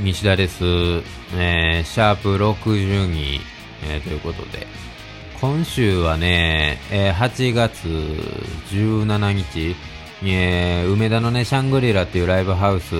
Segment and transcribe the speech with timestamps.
[0.00, 0.64] 西田です。
[1.34, 3.40] えー、シャープ62、
[3.84, 4.66] えー、ということで、
[5.40, 7.86] 今週はね、えー、8月
[8.70, 9.76] 17日、
[10.24, 12.94] えー、梅田のね、シャングリラっていうライブハウス、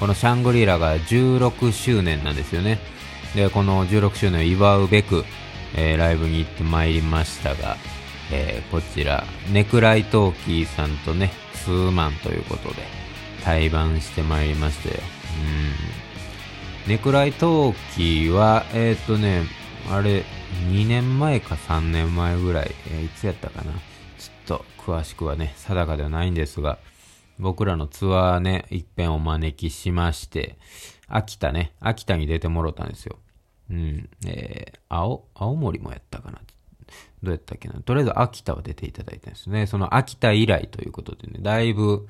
[0.00, 2.78] このシャングリラが16周年なんですよね。
[3.34, 5.24] で、この16周年を祝うべく、
[5.76, 7.76] えー、ライブに行ってまいりましたが、
[8.32, 11.32] えー、こちら、ネクライトーキーさんとね、
[11.64, 12.82] ツーマンということで、
[13.42, 16.03] 対バンしてまいりまして、うん。
[16.86, 19.44] ネクライトーキーは、えっ、とね、
[19.90, 20.22] あれ、
[20.70, 23.72] 2年前か3年前ぐらい、えー、いつやったかな。
[24.18, 26.78] ちょっと詳しくはね、定かではないんですが、
[27.38, 30.58] 僕らのツアーね、一遍お招きしまして、
[31.08, 33.18] 秋田ね、秋田に出てもろたんですよ。
[33.70, 36.42] うん、えー、青、青森もやったかな。
[37.22, 37.80] どうやったっけな。
[37.80, 39.66] とりあえず秋田は出ていただいたんですね。
[39.66, 42.06] その秋田以来ということでね、だいぶ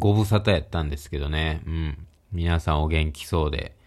[0.00, 2.06] ご無沙汰やったんですけどね、うん。
[2.32, 3.77] 皆さんお元気そうで、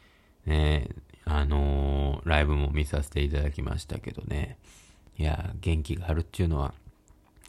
[0.51, 0.89] ね、
[1.23, 4.57] あのー、ライブも見させていただきましたけどね。
[5.17, 6.73] いや、元気があるっていうのは、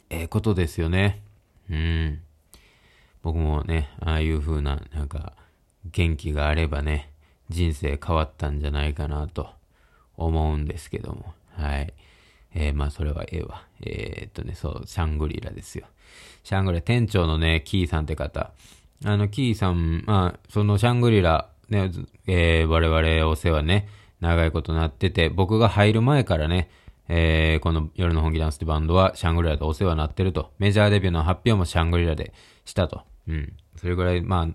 [0.09, 1.21] ええことですよね。
[1.69, 2.21] うん。
[3.21, 5.33] 僕もね、ああいう風な、なんか、
[5.85, 7.11] 元気があればね、
[7.49, 9.49] 人生変わったんじゃないかなと
[10.15, 11.33] 思うんですけども。
[11.51, 11.93] はい。
[12.55, 13.63] えー、まあ、それはええわ。
[13.81, 15.87] えー、っとね、そう、シャングリラですよ。
[16.43, 18.51] シャングリラ、店長のね、キーさんって方。
[19.03, 21.91] あの、キーさん、まあ、そのシャングリラ、ね、
[22.27, 23.87] えー、我々お世話ね、
[24.21, 26.69] 長いことなってて、僕が入る前からね、
[27.09, 30.51] えー、この夜の本気ダンスってバンドはシャングリラでお世話になってると。
[30.59, 33.01] メジャーデビューの発表もシャングリラでしたと。
[33.27, 33.53] うん。
[33.75, 34.47] それぐらい、まあ、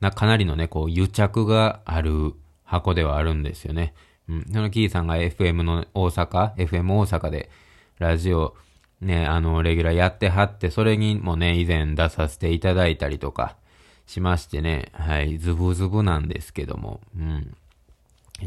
[0.00, 3.94] な、かなりのね、こう、癒着がある箱ではあるんですよね。
[4.28, 4.46] うん。
[4.50, 7.50] そのキーさんが FM の大阪、FM 大阪で、
[7.98, 8.56] ラジオ、
[9.02, 13.56] ね、あの、レギュラーやってはって、それにもね、以前出させていただいたりとか
[14.10, 17.56] しましてね、はい、ズブズブなんですけども、うん。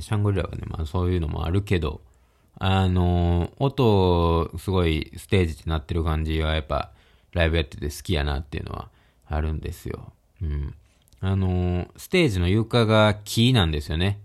[0.01, 2.01] シャングリラはね、まあそういうのもあるけど、
[2.59, 6.91] あの音、すごいステージってなってる感じはやっぱ、
[7.31, 8.90] ライブやってて好きやなっていうのは
[9.25, 10.12] あるんですよ。
[10.41, 10.75] うん。
[11.22, 14.19] あのステージの床が木なんですよね。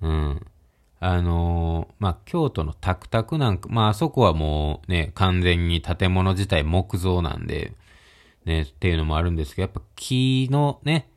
[0.00, 0.46] うん。
[1.00, 7.74] あのー、まあ、京都のタクタクなんか、まあ、あそこはもうね、完全に建物自体木造なんで、
[8.48, 11.08] ね、っていうのもあるんですけど、やっぱ木のね、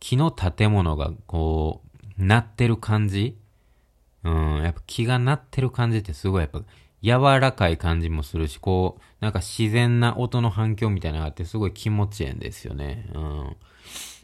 [0.00, 1.82] 木の建物がこ
[2.18, 3.36] う、なってる感じ
[4.24, 6.62] うん、やっぱ木がなってる感じってすごいやっぱ
[7.02, 13.08] 柔らかい感じもするし、こう、なんか自然な音の反響みたいなのがあってすごい気持ちいいんですよね。
[13.14, 13.56] うん。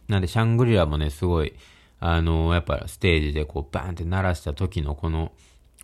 [0.09, 1.55] なんでシャングリラもね、すごい、
[2.01, 5.33] あのー、やっぱステージでこうバーンって鳴らした時のこの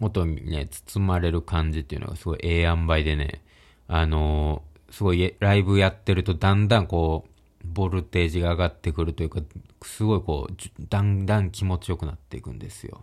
[0.01, 3.43] 音にね、包まれる感じっていうのがすごいええ塩梅でね、
[3.89, 9.41] あのー、すごいライブやってるとだんだんこう、ボルテージが上がってくるというか、
[9.83, 10.55] すごいこう、
[10.89, 13.01] だんだん気持ちよくなっていくんですよ。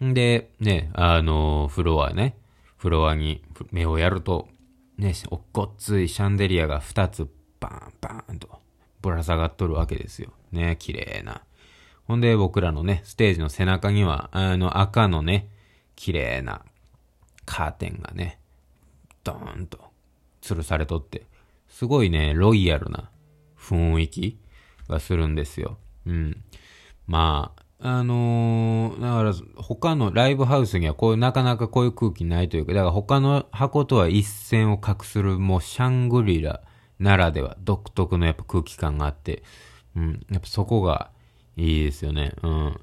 [0.00, 0.14] うん。
[0.14, 2.36] で、ね、あの、フロアね、
[2.76, 4.46] フロアに目をやると、
[4.96, 7.28] ね、おっこっついシャンデリアが2つ
[7.58, 8.60] バーンバーンと
[9.02, 10.30] ぶら下がっとるわけですよ。
[10.52, 11.42] ね、綺麗な。
[12.06, 15.48] ほんで僕らのね、ステージの背中には、あの赤のね、
[15.96, 16.62] 綺麗な
[17.44, 18.38] カーテンがね、
[19.24, 19.87] ドーンと
[20.42, 21.26] 吊るされとって、
[21.68, 23.10] すごいね、ロイヤルな
[23.58, 24.38] 雰囲気
[24.88, 25.78] がするんですよ。
[26.06, 26.44] うん。
[27.06, 36.62] まあ、あのー、だから他のライブハウスにはこういう、なかなかこういう空気ないというか、だから他の箱とは一線を画するもうシャングリラ
[36.98, 39.42] ならでは独特のやっぱ空気感があって、
[39.94, 41.10] うん、やっぱそこが
[41.56, 42.32] いいですよね。
[42.42, 42.80] うん。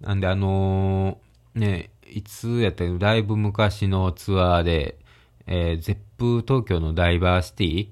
[0.00, 4.98] なんであのー、ね、いつやったらだいぶ昔のツアーで、
[5.46, 7.88] えー、ゼップ東京のダイバーシティ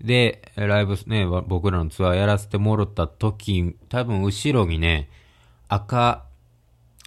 [0.00, 5.08] で、ライブね、僕らのツアーやらせてもろった時、多分後ろにね、
[5.68, 6.24] 赤、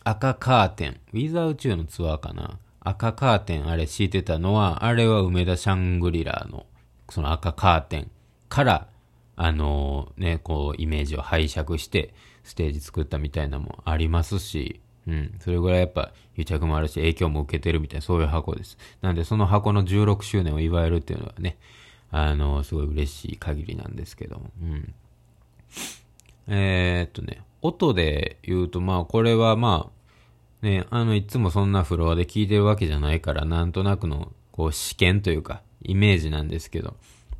[0.03, 2.59] 赤カーテン、ウィザー宇宙のツアーかな。
[2.79, 6.65] 赤カーテンあれ敷いてたのは、あれは梅田シャングリラの、
[7.09, 8.11] その赤カーテン
[8.47, 8.87] から、
[9.35, 12.13] あのー、ね、こう、イメージを拝借して、
[12.43, 15.35] ステージ作ったみたいなのもありますし、うん。
[15.39, 18.77] それぐらいやっぱ癒着もあるし、影響も受けてるみたいな、そういう箱です。
[19.01, 21.57] なんで、その箱の16周年を祝えるっていうのはね、
[22.11, 24.93] あの、すごい嬉しい限りなんですけども、うん。
[26.47, 36.95] えー、っとね、音で言うと、まあ、これはまあ、ね、あの、いつもそんなフロアで聞いてるわけじゃないから、なんとなくの、こう、試験というか、イメージなんですけど、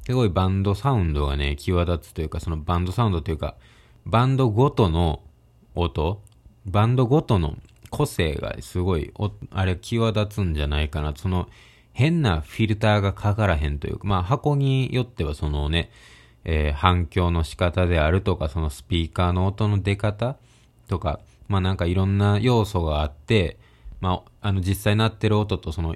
[0.05, 3.55] すごいバンドサウンドがね、際立つというか、そのバンドサウンドというか、
[4.05, 5.21] バンドごとの
[5.75, 6.21] 音、
[6.67, 7.55] バンドごとの
[7.89, 9.13] 個性がすごい、
[9.51, 11.13] あれ際立つんじゃないかな。
[11.15, 11.47] その
[11.93, 15.89] 変なフィルターがかからへんというか、まあ箱によってはそのね、
[16.43, 20.37] えー、反響の仕方であるとか、そのスピーカーの音の出方
[20.87, 23.57] とか、まあなんかいろんな要素があって、
[23.99, 25.95] まあ、あの実際鳴ってる音とその、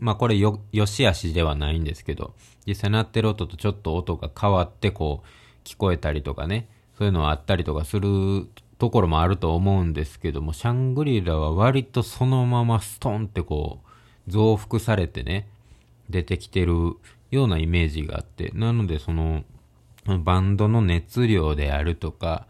[0.00, 2.34] まあこれよ、よしあしではないんですけど、
[2.66, 5.26] 実際鳴ってる音とちょっと音が変わってこう、
[5.66, 6.68] 聞こえたりとかね、
[6.98, 8.48] そういうのはあったりとかする
[8.78, 15.48] ところもあると思うんですけども、シャングリラは割とそのままストンってこう、増幅されてね、
[16.08, 16.72] 出てきてる
[17.30, 19.44] ようなイメージがあって、なのでその、
[20.24, 22.46] バンドの熱量であるとか、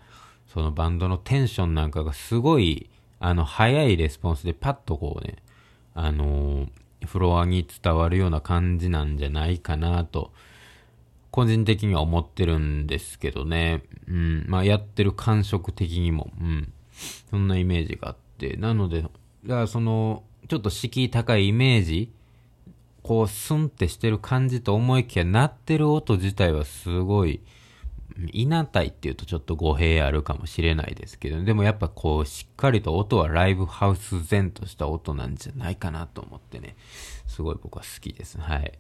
[0.53, 2.89] そのバンドのテンションなんかがすごい、
[3.21, 5.37] あの、早いレスポンスでパッとこうね、
[5.95, 10.33] あのー、フロアに伝わるような感じなんじゃないかなと、
[11.39, 13.85] 個人的には思ってるんですけどね。
[14.09, 14.45] うん。
[14.49, 16.73] まあ、やってる感触的にも、うん。
[17.31, 18.57] そんなイメージがあって。
[18.57, 19.11] なので、だか
[19.45, 22.13] らその、ちょっと敷居高いイメージ
[23.05, 27.41] こう、スンってしてる感じと思いきや、鳴ってる音自体はすごい、
[28.33, 36.75] いなたいっていうとちょっと語弊あるかもしれないですけど、でもやっぱこう、しっかりと音はライブハウス前とした音なんじゃないかなと思ってね、
[37.29, 38.41] すごい僕は好きです。
[38.41, 38.77] はい。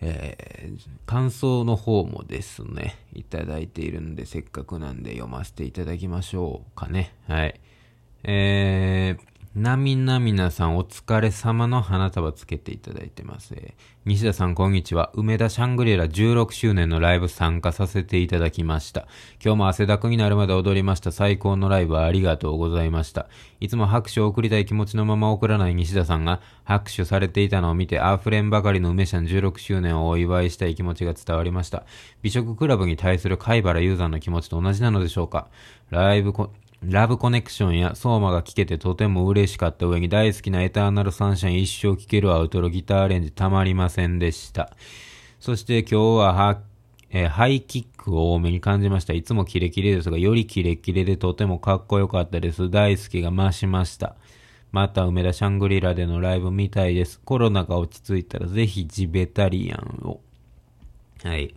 [0.00, 7.12] えー、感想の方もですね、いただいているんで、せっかくなんで読ませていただきましょうかね。
[7.26, 7.60] はい。
[8.24, 13.56] えー、なみなみなさんお疲れ様の花束つけていただいてます。
[14.04, 15.10] 西田さんこんにちは。
[15.14, 19.08] 梅田シャングリラ16周年のライブ参加させていただきました。
[19.42, 21.10] 今日も汗だくになるまで踊りました。
[21.10, 23.30] 最高のライブありがとうございました。
[23.58, 31.86] いつも拍手を送りたい気持ちのまま送らない西田さんが拍手されていたのを見て溢れんばかりの梅シャン16周年をお祝いしたい気持ちが伝わりました。
[32.20, 35.48] 美食クラブに対する貝原ユーザーの気持ちと同じなのでしょうか。
[35.88, 36.34] ライブ
[36.82, 44.70] ラブコネクションや相馬が聴けてとても嬉しかった上に大好きなエターナルサンシャイン一生聴けるアウトロギターアレンジたまりませんでした。
[45.40, 46.60] そして今日はは、
[47.10, 49.12] え、ハイキックを多めに感じました。
[49.12, 52.70] いつもキレキレですが、よりキレキレでとてもかっこよかったです。
[52.70, 54.16] 大好きが増しました。
[54.72, 57.20] また梅田シャングリラでのライブ見たいです。
[57.24, 60.20] コロナが落ち着いたらぜひジベタリアンを。
[61.24, 61.54] はい。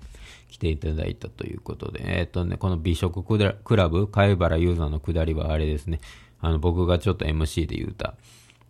[0.50, 6.00] 来ていただいたということで、えっ、ー、とね、この美食クラブ、貝原ユーザーのくだりはあれですね、
[6.42, 8.16] あの、僕がちょっと MC で言うた。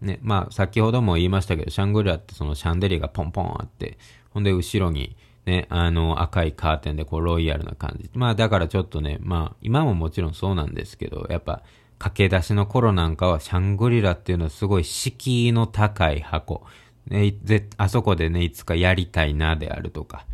[0.02, 3.98] ね、まあ、先ほども言いましたけど、シャングリラってそのシャンデリアがポンポンあって、
[4.32, 5.16] ほんで後ろに、
[5.46, 8.10] ね、あの、赤いカーテンでこう、ロイヤルな感じ。
[8.14, 11.64] まあ、だからちょっとね、まあ、今ももちろんそうなんですけど、やっぱ、
[11.98, 16.64] 駆け出しの頃なんかは、シャングリラっていうのはすごい敷居の高い箱。
[17.08, 17.34] ね、
[17.78, 20.26] あそこでね、いつかやりたいなであるとか、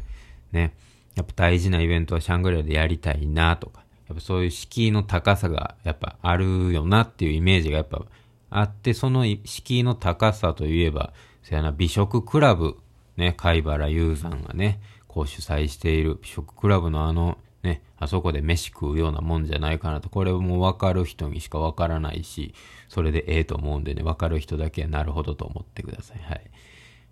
[0.52, 0.76] ね、
[1.16, 8.02] やっぱ大事なイベントはシャングリラでやりたいなとか、やっぱそういう敷居の高さがやっぱあるよなっていうイメージがやっぱ
[8.50, 11.14] あって、その敷居の高さといえば、
[11.44, 12.78] そやな、美食クラブ、
[13.18, 22.54] ね、貝原優さんがね、こう主催している美食クラブのあの、ね、あそこで飯食うようなもんじゃないかなと、これも分かる人にしか分からないし、
[22.90, 26.20] それでええと思うんでね、分かる人だけはなるほどと思ってください。
[26.20, 26.42] はい。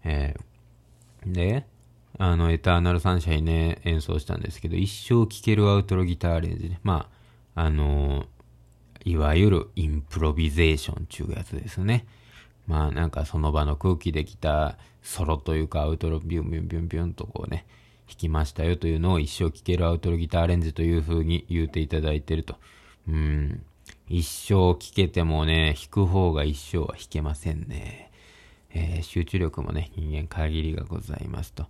[0.04, 1.66] えー、で、
[2.20, 6.80] あの、エターナルサンシャインね、演奏したんですけど、一生聴けるアウトロギターアレンジね。
[6.84, 7.10] ま
[7.56, 12.06] あ、あのー、いわゆるインプロビゼーションちゅうやつですね。
[12.68, 17.66] まあ、なんかその場の空気できたソロというかアウトロビュンビュンビュンビュンとこうね、
[18.08, 22.56] 弾きましたよというのを一生聴けるアウトロギターアレンジという風に言うていただいてると。
[23.08, 23.64] うん。
[24.08, 28.12] 一生聴けてもね、弾く方が一生は弾けませんね。
[29.04, 31.68] 集中力もね、人間限りがございますと。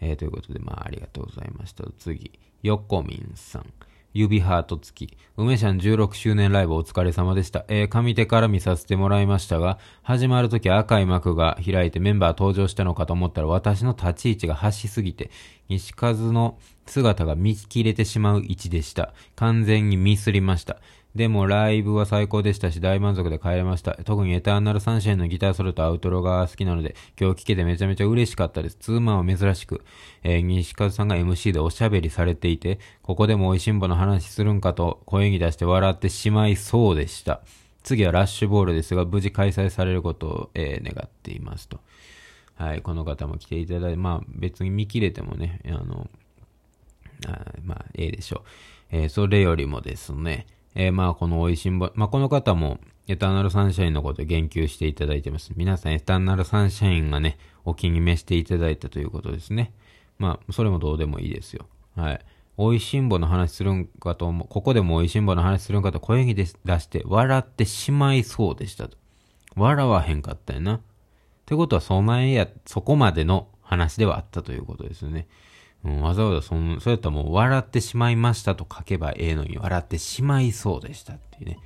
[0.00, 1.84] えー、ということで、まあ、ありがとうございました。
[1.98, 3.72] 次、よこみんさん。
[4.14, 5.18] 指ハート付き。
[5.36, 7.64] 梅ちゃん16周年ライブお疲れ様でした。
[7.68, 15.30] えー、上手から見させてもらいましたが、始まるとき赤い幕が開いてメンバー登場したのかと思ったら私の立ち位置が端しすぎて、
[15.68, 19.12] 西和の姿が見切れてしまう位置でした。
[19.36, 20.78] 完全にミスりました。
[21.14, 23.96] でもライブは最高でしたし大満足で帰れました。
[24.04, 28.76] 特にエターナルサンシャインのギターソロとアウトロが好きなので今日聴けてめちゃめちゃ嬉しかったです。
[28.76, 29.84] ツーマンは珍しく、
[30.22, 37.40] えー、西和さんが MC でおしゃべりされていて、ここでも美味しんぼの話するんかと声に出して笑ってしまいそうでした。
[37.82, 41.80] 次はラッシュボールですが無事開催されることを、えー、願っていますと。
[42.56, 46.08] はい、この方も来ていただいて、まあ別に見切れてもね、あの、
[47.26, 48.48] あまあ、ええでしょう。
[48.90, 55.52] えー、それよりもですね、えー、まあ、この美味しんぼ、まあ、この方も、エターナルサンシャインのことを言及していただいてます。
[55.56, 59.72] 皆さん、エターナルサンシャインがね、お気に召していただいたということですね。
[60.18, 61.66] まあ、それもどうでもいいですよ。
[61.96, 62.20] はい。
[62.58, 66.54] 美味しんぼの話するんかと思う、ここでも美味しんぼの話するんかと声に出し
[66.90, 68.98] て、笑ってしまいそうでしたと。
[69.56, 70.74] 笑わへんかったよな。
[70.74, 70.80] っ
[71.46, 75.28] てことは、そのや、そこまでの話ではあったということですよね。
[75.84, 81.58] うん、わざわざそん、そうやったらもう笑ってしまいましたと書けばええのに笑ってしまいそうでしたっていうね。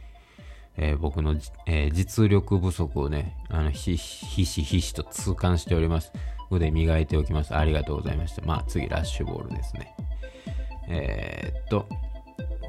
[0.77, 1.35] えー、僕の、
[1.67, 6.13] えー、実力不足をね、あの、ひ、ひしひしと痛感しております。
[6.51, 7.55] 腕磨いておきます。
[7.55, 8.43] ありがとうございました。
[8.47, 9.95] まあ、次、ラッシュボールですね。
[10.89, 11.87] えー、っと、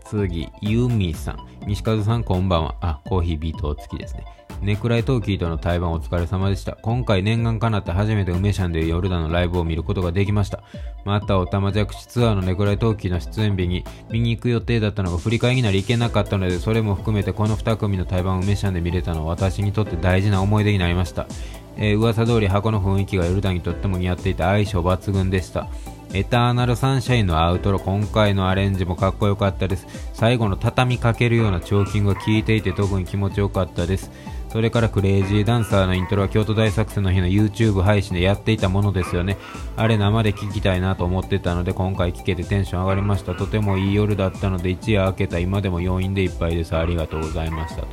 [0.05, 1.47] 次、ユミさん。
[1.65, 2.75] 西風さん、こんばんは。
[2.81, 4.25] あ、コーヒービート付きですね。
[4.63, 6.77] ネクライトーキーとの対バンお疲れ様でした。
[6.81, 10.63] 今回念願かなって初めて梅シャンでヨルダのライブを見ることができました。
[11.03, 21.27] また、おたまじゃくしツアーのネクライトーキーの出演日に見に行く予定だったのが振り替えになり行けなかったので、それも含めてこの2組の対バンを梅シャンで見れたのは私にとって大事な思い出になりました。
[21.75, 25.67] えー、噂通り箱の雰囲気がヨルダにとっても似合っていて相性抜群でした。
[26.13, 29.87] エターナルサンシャインのアウトロ、今回のアレンジもかっこよかったです。
[30.13, 34.11] 最後の畳みかけるようなチョーキングが効いていて特に気持ちよかったです。
[34.53, 39.39] それからクレイジーダンサーのイントロは京都大作戦の日の YouTube 配信でやっていたものですよね。
[39.75, 43.33] あれ生で聴きたいなと思ってたので今回聴けてテンション上がりました。
[43.33, 46.77] とてもいい夜だったので一夜明けた今でも要因でいっぱいです。
[46.77, 47.87] ありがとうございましたと。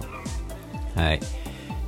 [1.01, 1.21] はい。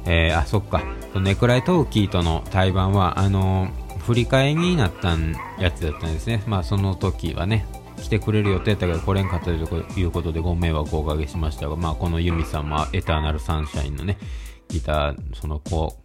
[0.06, 0.82] えー、あ、そっか。
[1.16, 5.18] ネクライトーキーとの対バンは、あのー、振り替えになった
[5.60, 6.42] やつだったんですね。
[6.46, 7.66] まあその時はね、
[8.02, 14.18] 来てくれる予定やったけど来れんかったということでご迷惑をおかけしましたが、まあこのユミさんもエターナルサンシャインのね、
[14.68, 15.96] ギター、その子、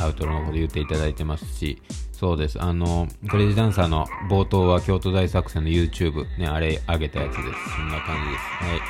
[0.00, 1.80] アウトロのこと言っていただいてますし、
[2.12, 2.60] そうです。
[2.60, 7.40] あの、クレイジダンサーの冒頭は京都大作戦の YouTube、ね、あれ上げたやつです。
[7.76, 8.44] そんな感じです。
[8.64, 8.80] はい。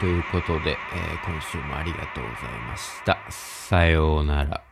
[0.00, 3.18] ということで、えー、今週もありがとうございました。
[3.28, 4.69] さようなら。